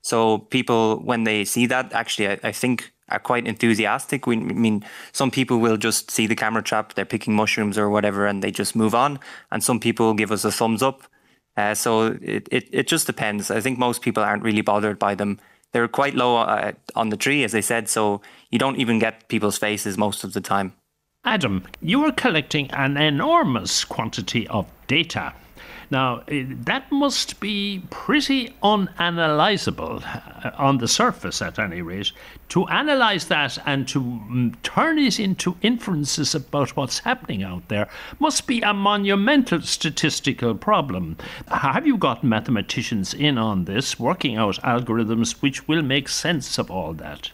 So 0.03 0.37
people, 0.37 0.97
when 1.03 1.23
they 1.23 1.43
see 1.43 1.65
that, 1.67 1.93
actually, 1.93 2.27
I, 2.29 2.39
I 2.43 2.51
think 2.51 2.91
are 3.11 3.19
quite 3.19 3.47
enthusiastic. 3.47 4.25
We, 4.27 4.37
I 4.37 4.39
mean, 4.39 4.83
some 5.11 5.31
people 5.31 5.59
will 5.59 5.77
just 5.77 6.09
see 6.11 6.27
the 6.27 6.35
camera 6.35 6.63
trap, 6.63 6.93
they're 6.93 7.05
picking 7.05 7.35
mushrooms 7.35 7.77
or 7.77 7.89
whatever, 7.89 8.25
and 8.25 8.43
they 8.43 8.51
just 8.51 8.75
move 8.75 8.95
on. 8.95 9.19
And 9.51 9.63
some 9.63 9.79
people 9.79 10.13
give 10.13 10.31
us 10.31 10.45
a 10.45 10.51
thumbs 10.51 10.81
up. 10.81 11.03
Uh, 11.57 11.73
so 11.73 12.17
it, 12.21 12.47
it, 12.51 12.69
it 12.71 12.87
just 12.87 13.07
depends. 13.07 13.51
I 13.51 13.59
think 13.59 13.77
most 13.77 14.01
people 14.01 14.23
aren't 14.23 14.43
really 14.43 14.61
bothered 14.61 14.97
by 14.97 15.15
them. 15.15 15.39
They're 15.73 15.87
quite 15.87 16.15
low 16.15 16.37
uh, 16.37 16.73
on 16.95 17.09
the 17.09 17.17
tree, 17.17 17.43
as 17.43 17.55
I 17.55 17.61
said, 17.61 17.87
so 17.87 18.21
you 18.51 18.59
don't 18.59 18.77
even 18.77 18.99
get 18.99 19.27
people's 19.27 19.57
faces 19.57 19.97
most 19.97 20.23
of 20.23 20.33
the 20.33 20.41
time. 20.41 20.73
Adam, 21.23 21.63
you 21.81 22.03
are 22.05 22.11
collecting 22.11 22.71
an 22.71 22.97
enormous 22.97 23.85
quantity 23.85 24.47
of 24.47 24.65
data 24.87 25.33
now, 25.91 26.23
eh, 26.29 26.45
that 26.47 26.89
must 26.91 27.39
be 27.41 27.83
pretty 27.89 28.55
unanalysable 28.63 30.01
uh, 30.45 30.51
on 30.57 30.77
the 30.77 30.87
surface, 30.87 31.41
at 31.41 31.59
any 31.59 31.81
rate. 31.81 32.13
To 32.49 32.63
analyse 32.69 33.25
that 33.25 33.57
and 33.65 33.87
to 33.89 33.99
mm, 34.01 34.55
turn 34.63 34.97
it 34.97 35.19
into 35.19 35.57
inferences 35.61 36.33
about 36.33 36.75
what's 36.77 36.99
happening 36.99 37.43
out 37.43 37.67
there 37.67 37.89
must 38.19 38.47
be 38.47 38.61
a 38.61 38.73
monumental 38.73 39.61
statistical 39.61 40.55
problem. 40.55 41.17
Have 41.49 41.85
you 41.85 41.97
got 41.97 42.23
mathematicians 42.23 43.13
in 43.13 43.37
on 43.37 43.65
this, 43.65 43.99
working 43.99 44.37
out 44.37 44.55
algorithms 44.61 45.41
which 45.41 45.67
will 45.67 45.81
make 45.81 46.07
sense 46.07 46.57
of 46.57 46.71
all 46.71 46.93
that? 46.93 47.31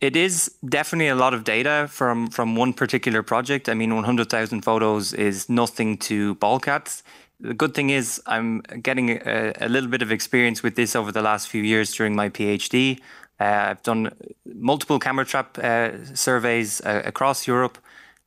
It 0.00 0.16
is 0.16 0.50
definitely 0.68 1.08
a 1.08 1.14
lot 1.14 1.32
of 1.32 1.44
data 1.44 1.86
from 1.88 2.28
from 2.28 2.56
one 2.56 2.72
particular 2.72 3.22
project. 3.22 3.68
I 3.68 3.74
mean, 3.74 3.94
100,000 3.94 4.62
photos 4.62 5.14
is 5.14 5.48
nothing 5.48 5.96
to 5.98 6.34
balk 6.36 6.66
at 6.66 7.02
the 7.42 7.54
good 7.54 7.74
thing 7.74 7.90
is 7.90 8.22
I'm 8.26 8.60
getting 8.60 9.10
a, 9.10 9.52
a, 9.60 9.68
little 9.68 9.90
bit 9.90 10.00
of 10.00 10.12
experience 10.12 10.62
with 10.62 10.76
this 10.76 10.94
over 10.94 11.10
the 11.10 11.22
last 11.22 11.48
few 11.48 11.62
years 11.62 11.92
during 11.92 12.14
my 12.14 12.28
PhD. 12.28 13.00
Uh, 13.40 13.44
I've 13.70 13.82
done 13.82 14.14
multiple 14.54 15.00
camera 15.00 15.24
trap 15.24 15.58
uh, 15.58 16.04
surveys 16.14 16.80
uh, 16.82 17.02
across 17.04 17.48
Europe, 17.48 17.78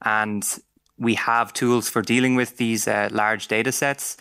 and 0.02 0.44
we 0.98 1.16
have 1.16 1.54
tools 1.54 1.88
for 1.88 2.02
dealing 2.02 2.36
with 2.36 2.58
these 2.58 2.88
uh, 2.90 3.08
large 3.12 3.48
data 3.48 3.72
sets. 3.72 4.18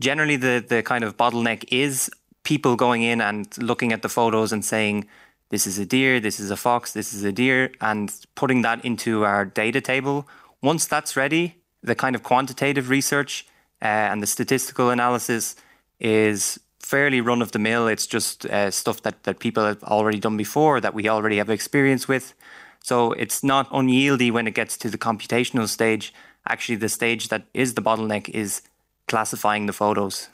Generally, 0.00 0.36
the, 0.36 0.64
the 0.66 0.82
kind 0.82 1.04
of 1.04 1.18
bottleneck 1.18 1.64
is 1.70 2.10
people 2.44 2.76
going 2.76 3.02
in 3.02 3.20
and 3.20 3.46
looking 3.58 3.92
at 3.92 4.00
the 4.00 4.08
photos 4.08 4.52
and 4.52 4.64
saying, 4.64 5.06
this 5.50 5.66
is 5.66 5.78
a 5.78 5.84
deer, 5.84 6.18
this 6.18 6.40
is 6.40 6.50
a 6.50 6.56
fox, 6.56 6.94
this 6.94 7.12
is 7.12 7.24
a 7.24 7.32
deer, 7.32 7.70
and 7.82 8.12
putting 8.34 8.62
that 8.62 8.82
into 8.84 9.24
our 9.24 9.44
data 9.44 9.82
table. 9.82 10.26
Once 10.62 10.86
that's 10.86 11.14
ready, 11.14 11.56
the 11.82 11.94
kind 11.94 12.16
of 12.16 12.22
quantitative 12.22 12.88
research 12.88 13.46
and 13.84 14.22
the 14.22 14.26
statistical 14.26 14.90
analysis 14.90 15.56
is 16.00 16.58
fairly 16.80 17.20
run 17.20 17.42
of 17.42 17.52
the 17.52 17.58
mill. 17.58 17.86
It's 17.86 18.06
just 18.06 18.46
uh, 18.46 18.70
stuff 18.70 19.02
that, 19.02 19.22
that 19.24 19.38
people 19.38 19.64
have 19.64 19.82
already 19.84 20.18
done 20.18 20.36
before, 20.36 20.80
that 20.80 20.94
we 20.94 21.08
already 21.08 21.36
have 21.36 21.50
experience 21.50 22.08
with. 22.08 22.34
So 22.82 23.12
it's 23.12 23.44
not 23.44 23.70
unyieldy 23.70 24.30
when 24.32 24.46
it 24.46 24.54
gets 24.54 24.76
to 24.78 24.90
the 24.90 24.98
computational 24.98 25.68
stage. 25.68 26.12
Actually, 26.46 26.76
the 26.76 26.88
stage 26.88 27.28
that 27.28 27.44
is 27.54 27.74
the 27.74 27.82
bottleneck 27.82 28.28
is 28.30 28.62
classifying 29.06 29.66
the 29.66 29.72
photos. 29.72 30.28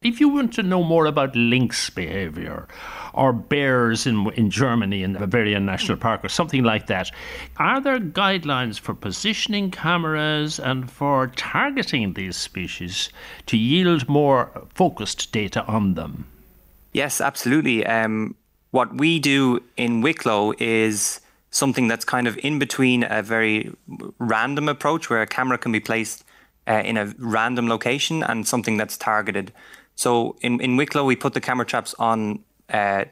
If 0.00 0.20
you 0.20 0.28
want 0.28 0.52
to 0.52 0.62
know 0.62 0.84
more 0.84 1.06
about 1.06 1.34
lynx 1.34 1.90
behavior 1.90 2.68
or 3.14 3.32
bears 3.32 4.06
in, 4.06 4.30
in 4.34 4.48
Germany 4.48 5.02
in 5.02 5.12
the 5.12 5.18
Bavarian 5.18 5.66
National 5.66 5.98
Park 5.98 6.24
or 6.24 6.28
something 6.28 6.62
like 6.62 6.86
that, 6.86 7.10
are 7.56 7.80
there 7.80 7.98
guidelines 7.98 8.78
for 8.78 8.94
positioning 8.94 9.72
cameras 9.72 10.60
and 10.60 10.88
for 10.88 11.26
targeting 11.34 12.12
these 12.12 12.36
species 12.36 13.08
to 13.46 13.56
yield 13.56 14.08
more 14.08 14.68
focused 14.72 15.32
data 15.32 15.64
on 15.64 15.94
them? 15.94 16.28
Yes, 16.92 17.20
absolutely. 17.20 17.84
Um, 17.84 18.36
what 18.70 18.98
we 18.98 19.18
do 19.18 19.60
in 19.76 20.00
Wicklow 20.00 20.52
is 20.60 21.20
something 21.50 21.88
that's 21.88 22.04
kind 22.04 22.28
of 22.28 22.38
in 22.44 22.60
between 22.60 23.02
a 23.02 23.20
very 23.20 23.72
random 24.20 24.68
approach 24.68 25.10
where 25.10 25.22
a 25.22 25.26
camera 25.26 25.58
can 25.58 25.72
be 25.72 25.80
placed 25.80 26.22
uh, 26.68 26.82
in 26.84 26.96
a 26.96 27.12
random 27.18 27.68
location 27.68 28.22
and 28.22 28.46
something 28.46 28.76
that's 28.76 28.96
targeted. 28.96 29.52
So 29.98 30.36
in, 30.42 30.60
in 30.60 30.76
Wicklow, 30.76 31.04
we 31.04 31.16
put 31.16 31.34
the 31.34 31.40
camera 31.40 31.66
traps 31.66 31.92
on 31.98 32.44
uh, 32.72 33.06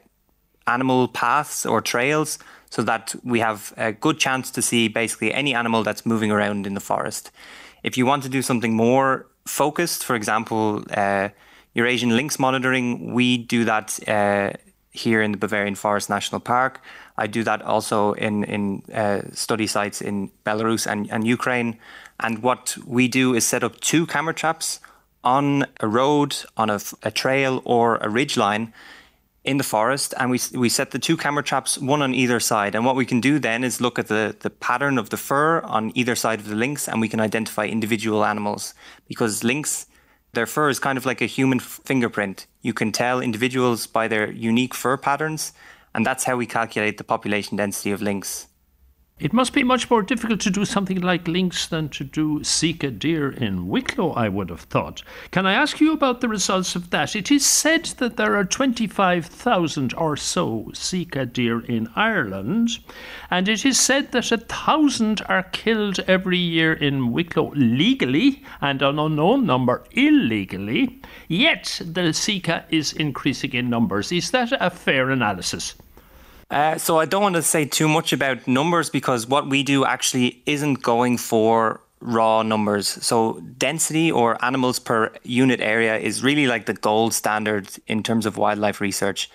animal 0.67 1.09
paths 1.09 1.65
or 1.65 1.81
trails 1.81 2.39
so 2.69 2.81
that 2.83 3.13
we 3.25 3.39
have 3.41 3.73
a 3.75 3.91
good 3.91 4.19
chance 4.19 4.49
to 4.51 4.61
see 4.61 4.87
basically 4.87 5.33
any 5.33 5.53
animal 5.53 5.83
that's 5.83 6.05
moving 6.05 6.31
around 6.31 6.65
in 6.65 6.75
the 6.75 6.79
forest. 6.79 7.29
If 7.83 7.97
you 7.97 8.05
want 8.05 8.23
to 8.23 8.29
do 8.29 8.41
something 8.41 8.73
more 8.73 9.27
focused, 9.45 10.05
for 10.05 10.15
example, 10.15 10.81
uh, 10.91 11.27
Eurasian 11.73 12.15
lynx 12.15 12.39
monitoring, 12.39 13.13
we 13.13 13.37
do 13.37 13.65
that 13.65 13.99
uh, 14.07 14.53
here 14.91 15.21
in 15.21 15.33
the 15.33 15.37
Bavarian 15.37 15.75
Forest 15.75 16.09
National 16.09 16.39
Park. 16.39 16.81
I 17.17 17.27
do 17.27 17.43
that 17.43 17.61
also 17.63 18.13
in, 18.13 18.45
in 18.45 18.81
uh, 18.93 19.23
study 19.33 19.67
sites 19.67 20.01
in 20.01 20.31
Belarus 20.45 20.89
and, 20.89 21.11
and 21.11 21.27
Ukraine. 21.27 21.79
And 22.21 22.41
what 22.41 22.77
we 22.85 23.09
do 23.09 23.35
is 23.35 23.45
set 23.45 23.61
up 23.61 23.77
two 23.81 24.07
camera 24.07 24.33
traps 24.33 24.79
on 25.23 25.65
a 25.79 25.87
road, 25.87 26.35
on 26.55 26.69
a, 26.69 26.79
a 27.03 27.11
trail, 27.11 27.61
or 27.65 27.97
a 27.97 28.09
ridge 28.09 28.37
line 28.37 28.73
in 29.47 29.57
the 29.57 29.63
forest, 29.63 30.13
and 30.19 30.29
we 30.29 30.39
we 30.53 30.67
set 30.67 30.91
the 30.91 30.99
two 30.99 31.15
camera 31.15 31.41
traps, 31.41 31.77
one 31.77 32.01
on 32.01 32.13
either 32.13 32.39
side. 32.39 32.75
And 32.75 32.85
what 32.85 32.97
we 32.97 33.05
can 33.05 33.21
do 33.21 33.39
then 33.39 33.63
is 33.63 33.79
look 33.79 33.97
at 33.97 34.07
the 34.07 34.35
the 34.39 34.49
pattern 34.49 34.97
of 34.97 35.09
the 35.09 35.17
fur 35.17 35.61
on 35.61 35.91
either 35.95 36.15
side 36.15 36.39
of 36.39 36.49
the 36.49 36.55
lynx, 36.55 36.87
and 36.87 36.99
we 36.99 37.07
can 37.07 37.21
identify 37.21 37.65
individual 37.65 38.25
animals 38.25 38.73
because 39.07 39.43
lynx. 39.43 39.87
Their 40.33 40.45
fur 40.45 40.69
is 40.69 40.79
kind 40.79 40.97
of 40.97 41.05
like 41.05 41.21
a 41.21 41.25
human 41.25 41.59
f- 41.59 41.79
fingerprint. 41.85 42.47
You 42.61 42.73
can 42.73 42.91
tell 42.91 43.21
individuals 43.21 43.87
by 43.87 44.09
their 44.09 44.29
unique 44.29 44.75
fur 44.75 44.97
patterns, 44.97 45.53
and 45.95 46.05
that's 46.05 46.25
how 46.25 46.35
we 46.35 46.45
calculate 46.45 46.97
the 46.97 47.05
population 47.05 47.57
density 47.57 47.91
of 47.91 48.01
lynx. 48.01 48.47
It 49.19 49.33
must 49.33 49.51
be 49.51 49.63
much 49.63 49.89
more 49.89 50.03
difficult 50.03 50.41
to 50.41 50.51
do 50.51 50.63
something 50.63 51.01
like 51.01 51.27
lynx 51.27 51.65
than 51.65 51.89
to 51.89 52.03
do 52.03 52.43
Sika 52.43 52.91
deer 52.91 53.31
in 53.31 53.67
Wicklow, 53.67 54.11
I 54.11 54.29
would 54.29 54.51
have 54.51 54.61
thought. 54.61 55.01
Can 55.31 55.47
I 55.47 55.53
ask 55.53 55.79
you 55.81 55.91
about 55.91 56.21
the 56.21 56.29
results 56.29 56.75
of 56.75 56.91
that? 56.91 57.15
It 57.15 57.31
is 57.31 57.43
said 57.43 57.85
that 57.97 58.17
there 58.17 58.35
are 58.35 58.45
25,000 58.45 59.95
or 59.95 60.17
so 60.17 60.69
Sika 60.75 61.25
deer 61.25 61.61
in 61.61 61.89
Ireland, 61.95 62.77
and 63.31 63.49
it 63.49 63.65
is 63.65 63.79
said 63.79 64.11
that 64.11 64.31
a 64.31 64.37
thousand 64.37 65.23
are 65.27 65.41
killed 65.41 65.99
every 66.01 66.37
year 66.37 66.73
in 66.73 67.11
Wicklow 67.11 67.53
legally 67.55 68.43
and 68.61 68.83
an 68.83 68.99
unknown 68.99 69.47
number 69.47 69.83
illegally, 69.93 71.01
yet 71.27 71.81
the 71.83 72.13
Sika 72.13 72.65
is 72.69 72.93
increasing 72.93 73.53
in 73.53 73.67
numbers. 73.67 74.11
Is 74.11 74.29
that 74.29 74.51
a 74.59 74.69
fair 74.69 75.09
analysis? 75.09 75.73
Uh, 76.49 76.77
so 76.77 76.97
I 76.97 77.05
don't 77.05 77.21
want 77.21 77.35
to 77.35 77.41
say 77.41 77.65
too 77.65 77.87
much 77.87 78.13
about 78.13 78.47
numbers 78.47 78.89
because 78.89 79.27
what 79.27 79.49
we 79.49 79.63
do 79.63 79.83
actually 79.83 80.41
isn't 80.45 80.81
going 80.81 81.17
for 81.17 81.81
raw 81.99 82.41
numbers. 82.43 82.87
So 82.87 83.41
density 83.57 84.11
or 84.11 84.43
animals 84.43 84.79
per 84.79 85.11
unit 85.23 85.59
area 85.59 85.97
is 85.97 86.23
really 86.23 86.47
like 86.47 86.65
the 86.65 86.73
gold 86.73 87.13
standard 87.13 87.69
in 87.87 88.03
terms 88.03 88.25
of 88.25 88.37
wildlife 88.37 88.79
research. 88.79 89.29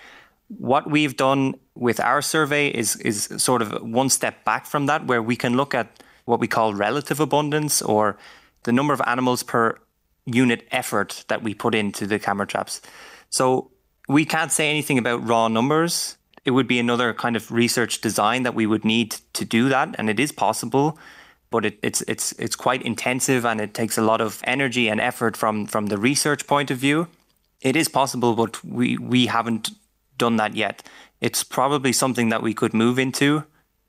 What 0.47 0.89
we've 0.89 1.15
done 1.15 1.55
with 1.75 1.99
our 1.99 2.21
survey 2.21 2.69
is 2.69 2.95
is 2.97 3.29
sort 3.37 3.61
of 3.61 3.81
one 3.81 4.09
step 4.09 4.43
back 4.43 4.65
from 4.65 4.85
that, 4.87 5.05
where 5.05 5.21
we 5.21 5.35
can 5.35 5.55
look 5.55 5.73
at 5.73 6.03
what 6.25 6.39
we 6.39 6.47
call 6.47 6.73
relative 6.73 7.19
abundance 7.19 7.81
or 7.81 8.17
the 8.63 8.71
number 8.71 8.93
of 8.93 9.01
animals 9.05 9.43
per 9.43 9.77
unit 10.25 10.65
effort 10.71 11.25
that 11.27 11.43
we 11.43 11.53
put 11.53 11.75
into 11.75 12.07
the 12.07 12.17
camera 12.17 12.47
traps. 12.47 12.81
So 13.29 13.71
we 14.07 14.25
can't 14.25 14.51
say 14.51 14.69
anything 14.69 14.97
about 14.97 15.27
raw 15.27 15.47
numbers 15.47 16.17
it 16.45 16.51
would 16.51 16.67
be 16.67 16.79
another 16.79 17.13
kind 17.13 17.35
of 17.35 17.51
research 17.51 18.01
design 18.01 18.43
that 18.43 18.55
we 18.55 18.65
would 18.65 18.83
need 18.83 19.15
to 19.33 19.45
do 19.45 19.69
that, 19.69 19.95
and 19.97 20.09
it 20.09 20.19
is 20.19 20.31
possible, 20.31 20.97
but 21.49 21.65
it, 21.65 21.79
it's 21.81 22.01
it's 22.01 22.33
it's 22.33 22.55
quite 22.55 22.81
intensive 22.81 23.45
and 23.45 23.61
it 23.61 23.73
takes 23.73 23.97
a 23.97 24.01
lot 24.01 24.21
of 24.21 24.41
energy 24.43 24.89
and 24.89 24.99
effort 24.99 25.37
from 25.37 25.65
from 25.67 25.87
the 25.87 25.97
research 25.97 26.47
point 26.47 26.71
of 26.71 26.77
view. 26.77 27.07
It 27.61 27.75
is 27.75 27.87
possible, 27.87 28.35
but 28.35 28.63
we 28.63 28.97
we 28.97 29.27
haven't 29.27 29.71
done 30.17 30.37
that 30.37 30.55
yet. 30.55 30.83
It's 31.21 31.43
probably 31.43 31.93
something 31.93 32.29
that 32.29 32.41
we 32.41 32.53
could 32.53 32.73
move 32.73 32.99
into 32.99 33.45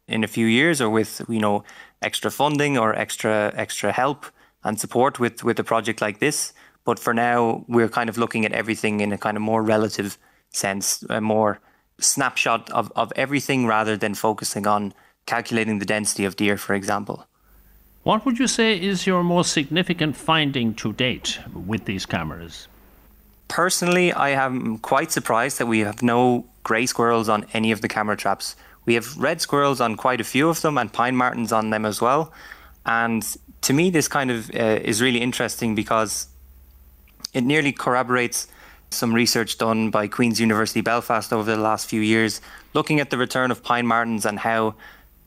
in 0.06 0.22
a 0.22 0.28
few 0.28 0.46
years, 0.46 0.80
or 0.80 0.90
with 0.90 1.22
you 1.28 1.40
know 1.40 1.64
extra 2.02 2.30
funding 2.30 2.78
or 2.78 2.94
extra 2.94 3.52
extra 3.56 3.90
help 3.92 4.26
and 4.62 4.78
support 4.78 5.18
with 5.18 5.42
with 5.42 5.58
a 5.58 5.64
project 5.64 6.00
like 6.00 6.20
this. 6.20 6.52
But 6.84 6.98
for 6.98 7.14
now, 7.14 7.64
we're 7.66 7.88
kind 7.88 8.10
of 8.10 8.18
looking 8.18 8.44
at 8.44 8.52
everything 8.52 9.00
in 9.00 9.12
a 9.12 9.18
kind 9.18 9.36
of 9.36 9.42
more 9.42 9.62
relative 9.62 10.18
sense, 10.50 11.02
a 11.08 11.20
more 11.20 11.60
snapshot 11.98 12.70
of, 12.70 12.92
of 12.96 13.12
everything 13.16 13.66
rather 13.66 13.96
than 13.96 14.14
focusing 14.14 14.66
on 14.66 14.92
calculating 15.26 15.78
the 15.78 15.84
density 15.84 16.24
of 16.24 16.36
deer, 16.36 16.56
for 16.56 16.74
example. 16.74 17.26
What 18.02 18.26
would 18.26 18.38
you 18.38 18.46
say 18.46 18.78
is 18.78 19.06
your 19.06 19.22
most 19.22 19.52
significant 19.52 20.16
finding 20.16 20.74
to 20.74 20.92
date 20.92 21.38
with 21.54 21.86
these 21.86 22.04
cameras? 22.04 22.68
Personally, 23.48 24.12
I 24.12 24.30
am 24.30 24.78
quite 24.78 25.10
surprised 25.10 25.58
that 25.58 25.66
we 25.66 25.80
have 25.80 26.02
no 26.02 26.46
grey 26.64 26.86
squirrels 26.86 27.28
on 27.28 27.46
any 27.54 27.72
of 27.72 27.80
the 27.80 27.88
camera 27.88 28.16
traps. 28.16 28.56
We 28.84 28.94
have 28.94 29.16
red 29.16 29.40
squirrels 29.40 29.80
on 29.80 29.96
quite 29.96 30.20
a 30.20 30.24
few 30.24 30.48
of 30.48 30.60
them 30.60 30.76
and 30.76 30.92
pine 30.92 31.16
martens 31.16 31.52
on 31.52 31.70
them 31.70 31.86
as 31.86 32.00
well. 32.00 32.32
And 32.84 33.24
to 33.62 33.72
me, 33.72 33.88
this 33.88 34.08
kind 34.08 34.30
of 34.30 34.50
uh, 34.54 34.80
is 34.82 35.00
really 35.00 35.20
interesting 35.20 35.74
because 35.74 36.28
it 37.32 37.44
nearly 37.44 37.72
corroborates 37.72 38.48
some 38.94 39.14
research 39.14 39.58
done 39.58 39.90
by 39.90 40.08
Queen's 40.08 40.40
University 40.40 40.80
Belfast 40.80 41.32
over 41.32 41.54
the 41.54 41.60
last 41.60 41.88
few 41.88 42.00
years, 42.00 42.40
looking 42.72 43.00
at 43.00 43.10
the 43.10 43.18
return 43.18 43.50
of 43.50 43.62
pine 43.62 43.86
martens 43.86 44.24
and 44.24 44.38
how 44.38 44.74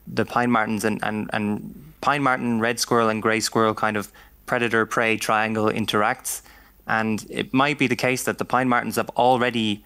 the 0.07 0.25
pine 0.25 0.51
martens 0.51 0.83
and, 0.83 1.03
and, 1.03 1.29
and 1.33 1.93
pine 2.01 2.23
marten, 2.23 2.59
red 2.59 2.79
squirrel, 2.79 3.09
and 3.09 3.21
grey 3.21 3.39
squirrel 3.39 3.73
kind 3.73 3.97
of 3.97 4.11
predator 4.45 4.85
prey 4.85 5.17
triangle 5.17 5.65
interacts. 5.65 6.41
And 6.87 7.25
it 7.29 7.53
might 7.53 7.77
be 7.77 7.87
the 7.87 7.95
case 7.95 8.23
that 8.23 8.37
the 8.37 8.45
pine 8.45 8.69
martens 8.69 8.95
have 8.95 9.09
already, 9.11 9.83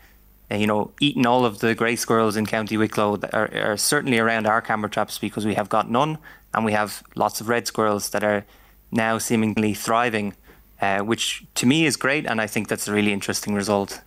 uh, 0.51 0.55
you 0.55 0.67
know, 0.67 0.91
eaten 0.99 1.25
all 1.25 1.45
of 1.45 1.59
the 1.59 1.73
grey 1.73 1.95
squirrels 1.95 2.37
in 2.37 2.45
County 2.45 2.77
Wicklow 2.77 3.17
that 3.17 3.33
are, 3.33 3.49
are 3.55 3.77
certainly 3.77 4.19
around 4.19 4.45
our 4.45 4.61
camera 4.61 4.89
traps 4.89 5.17
because 5.17 5.45
we 5.45 5.55
have 5.55 5.69
got 5.69 5.89
none, 5.89 6.19
and 6.53 6.63
we 6.63 6.73
have 6.73 7.03
lots 7.15 7.41
of 7.41 7.49
red 7.49 7.65
squirrels 7.67 8.11
that 8.11 8.23
are 8.23 8.45
now 8.91 9.17
seemingly 9.17 9.73
thriving 9.73 10.35
uh, 10.81 10.99
which 10.99 11.43
to 11.55 11.65
me 11.65 11.85
is 11.85 11.95
great, 11.95 12.25
and 12.25 12.41
I 12.41 12.47
think 12.47 12.67
that's 12.67 12.87
a 12.87 12.91
really 12.91 13.13
interesting 13.13 13.53
result. 13.53 14.01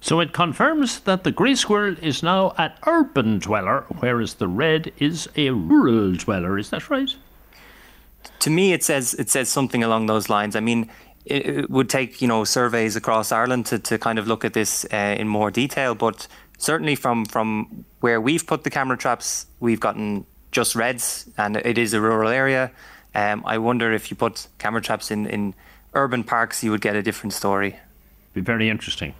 So 0.00 0.18
it 0.18 0.32
confirms 0.32 1.00
that 1.00 1.22
the 1.22 1.30
grey 1.30 1.54
squirrel 1.54 1.94
is 2.02 2.24
now 2.24 2.54
an 2.58 2.72
urban 2.86 3.38
dweller, 3.38 3.84
whereas 4.00 4.34
the 4.34 4.48
red 4.48 4.92
is 4.98 5.28
a 5.36 5.50
rural 5.50 6.14
dweller. 6.14 6.58
Is 6.58 6.70
that 6.70 6.90
right? 6.90 7.14
To 8.40 8.50
me, 8.50 8.72
it 8.72 8.82
says 8.82 9.14
it 9.14 9.30
says 9.30 9.48
something 9.48 9.84
along 9.84 10.06
those 10.06 10.28
lines. 10.28 10.56
I 10.56 10.60
mean, 10.60 10.90
it, 11.24 11.46
it 11.46 11.70
would 11.70 11.88
take 11.88 12.20
you 12.20 12.26
know 12.26 12.42
surveys 12.44 12.96
across 12.96 13.30
Ireland 13.30 13.66
to, 13.66 13.78
to 13.78 13.98
kind 13.98 14.18
of 14.18 14.26
look 14.26 14.44
at 14.44 14.54
this 14.54 14.84
uh, 14.92 15.16
in 15.18 15.28
more 15.28 15.52
detail, 15.52 15.94
but 15.94 16.26
certainly 16.58 16.96
from 16.96 17.24
from 17.26 17.84
where 18.00 18.20
we've 18.20 18.46
put 18.46 18.64
the 18.64 18.70
camera 18.70 18.96
traps, 18.96 19.46
we've 19.60 19.80
gotten 19.80 20.26
just 20.50 20.74
reds, 20.74 21.28
and 21.38 21.56
it 21.56 21.78
is 21.78 21.94
a 21.94 22.00
rural 22.00 22.30
area. 22.30 22.72
Um, 23.14 23.42
I 23.44 23.58
wonder 23.58 23.92
if 23.92 24.10
you 24.10 24.16
put 24.16 24.46
camera 24.58 24.80
traps 24.80 25.10
in, 25.10 25.26
in 25.26 25.54
urban 25.94 26.24
parks, 26.24 26.62
you 26.64 26.70
would 26.70 26.80
get 26.80 26.96
a 26.96 27.02
different 27.02 27.32
story. 27.32 27.76
Be 28.34 28.40
very 28.40 28.68
interesting. 28.68 29.14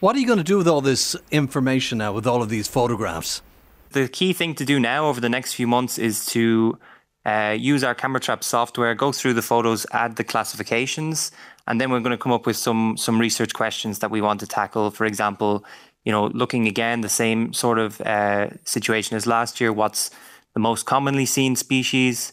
What 0.00 0.14
are 0.16 0.18
you 0.18 0.26
going 0.26 0.38
to 0.38 0.44
do 0.44 0.58
with 0.58 0.68
all 0.68 0.80
this 0.80 1.16
information 1.30 1.98
now, 1.98 2.12
with 2.12 2.26
all 2.26 2.42
of 2.42 2.48
these 2.48 2.68
photographs? 2.68 3.42
The 3.90 4.08
key 4.08 4.32
thing 4.32 4.54
to 4.56 4.64
do 4.64 4.78
now 4.78 5.06
over 5.06 5.20
the 5.20 5.28
next 5.28 5.54
few 5.54 5.66
months 5.66 5.98
is 5.98 6.26
to 6.26 6.78
uh, 7.24 7.56
use 7.58 7.82
our 7.82 7.94
camera 7.94 8.20
trap 8.20 8.44
software, 8.44 8.94
go 8.94 9.12
through 9.12 9.34
the 9.34 9.42
photos, 9.42 9.86
add 9.92 10.16
the 10.16 10.24
classifications, 10.24 11.32
and 11.66 11.80
then 11.80 11.90
we're 11.90 12.00
going 12.00 12.10
to 12.10 12.18
come 12.18 12.32
up 12.32 12.44
with 12.44 12.56
some 12.56 12.96
some 12.96 13.18
research 13.18 13.54
questions 13.54 14.00
that 14.00 14.10
we 14.10 14.20
want 14.20 14.40
to 14.40 14.46
tackle. 14.46 14.90
For 14.90 15.06
example, 15.06 15.64
you 16.04 16.12
know, 16.12 16.26
looking 16.26 16.66
again 16.68 17.00
the 17.00 17.08
same 17.08 17.52
sort 17.52 17.78
of 17.78 18.00
uh, 18.02 18.50
situation 18.64 19.16
as 19.16 19.26
last 19.26 19.60
year. 19.60 19.72
What's 19.72 20.10
the 20.52 20.60
most 20.60 20.84
commonly 20.84 21.24
seen 21.24 21.56
species? 21.56 22.32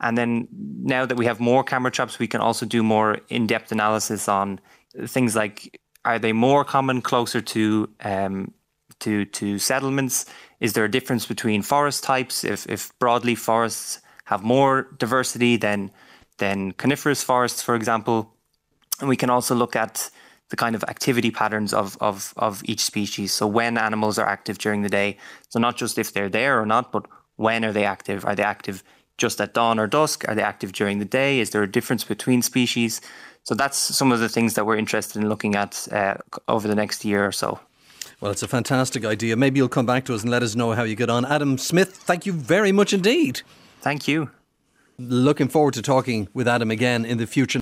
And 0.00 0.16
then 0.16 0.48
now 0.52 1.06
that 1.06 1.16
we 1.16 1.26
have 1.26 1.40
more 1.40 1.64
camera 1.64 1.90
traps, 1.90 2.18
we 2.18 2.28
can 2.28 2.40
also 2.40 2.66
do 2.66 2.82
more 2.82 3.18
in 3.28 3.46
depth 3.46 3.72
analysis 3.72 4.28
on 4.28 4.60
things 5.06 5.34
like 5.34 5.80
are 6.04 6.18
they 6.18 6.32
more 6.32 6.64
common 6.64 7.02
closer 7.02 7.40
to 7.40 7.88
um, 8.00 8.52
to 9.00 9.24
to 9.24 9.58
settlements? 9.58 10.26
Is 10.60 10.72
there 10.72 10.84
a 10.84 10.90
difference 10.90 11.26
between 11.26 11.62
forest 11.62 12.04
types? 12.04 12.44
If 12.44 12.66
if 12.68 12.96
broadleaf 12.98 13.38
forests 13.38 14.00
have 14.24 14.42
more 14.42 14.88
diversity 14.98 15.56
than 15.56 15.90
than 16.38 16.72
coniferous 16.72 17.24
forests, 17.24 17.62
for 17.62 17.74
example, 17.74 18.32
and 19.00 19.08
we 19.08 19.16
can 19.16 19.30
also 19.30 19.54
look 19.54 19.76
at 19.76 20.10
the 20.50 20.56
kind 20.56 20.74
of 20.74 20.82
activity 20.84 21.30
patterns 21.30 21.74
of, 21.74 21.98
of, 22.00 22.32
of 22.36 22.62
each 22.64 22.80
species. 22.80 23.32
So 23.32 23.46
when 23.46 23.76
animals 23.76 24.18
are 24.18 24.26
active 24.26 24.58
during 24.58 24.82
the 24.82 24.88
day, 24.88 25.18
so 25.48 25.58
not 25.58 25.76
just 25.76 25.98
if 25.98 26.12
they're 26.12 26.30
there 26.30 26.60
or 26.60 26.66
not, 26.66 26.90
but 26.90 27.06
when 27.36 27.64
are 27.64 27.72
they 27.72 27.84
active? 27.84 28.24
Are 28.24 28.34
they 28.34 28.42
active 28.42 28.82
just 29.18 29.40
at 29.40 29.52
dawn 29.52 29.78
or 29.78 29.86
dusk? 29.86 30.26
Are 30.28 30.34
they 30.34 30.42
active 30.42 30.72
during 30.72 30.98
the 30.98 31.04
day? 31.04 31.40
Is 31.40 31.50
there 31.50 31.62
a 31.62 31.70
difference 31.70 32.04
between 32.04 32.40
species? 32.40 33.00
So 33.42 33.54
that's 33.54 33.76
some 33.76 34.12
of 34.12 34.20
the 34.20 34.28
things 34.28 34.54
that 34.54 34.66
we're 34.66 34.76
interested 34.76 35.20
in 35.20 35.28
looking 35.28 35.54
at 35.54 35.88
uh, 35.92 36.14
over 36.48 36.68
the 36.68 36.74
next 36.74 37.04
year 37.04 37.26
or 37.26 37.32
so. 37.32 37.60
Well, 38.20 38.30
it's 38.30 38.42
a 38.42 38.48
fantastic 38.48 39.04
idea. 39.04 39.36
Maybe 39.36 39.58
you'll 39.58 39.68
come 39.68 39.86
back 39.86 40.04
to 40.06 40.14
us 40.14 40.22
and 40.22 40.30
let 40.30 40.42
us 40.42 40.56
know 40.56 40.72
how 40.72 40.82
you 40.82 40.96
get 40.96 41.08
on. 41.08 41.24
Adam 41.24 41.56
Smith, 41.56 41.94
thank 41.94 42.26
you 42.26 42.32
very 42.32 42.72
much 42.72 42.92
indeed. 42.92 43.42
Thank 43.80 44.08
you. 44.08 44.30
Looking 44.98 45.46
forward 45.46 45.74
to 45.74 45.82
talking 45.82 46.26
with 46.34 46.48
Adam 46.48 46.72
again 46.72 47.04
in 47.04 47.18
the 47.18 47.26
future. 47.26 47.56